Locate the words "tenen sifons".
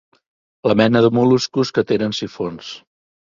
1.91-2.73